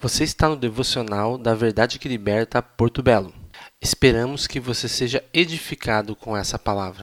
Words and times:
Você 0.00 0.22
está 0.22 0.48
no 0.48 0.54
devocional 0.54 1.36
da 1.36 1.56
Verdade 1.56 1.98
que 1.98 2.08
Liberta 2.08 2.62
Porto 2.62 3.02
Belo. 3.02 3.34
Esperamos 3.82 4.46
que 4.46 4.60
você 4.60 4.88
seja 4.88 5.24
edificado 5.34 6.14
com 6.14 6.36
essa 6.36 6.56
palavra. 6.56 6.96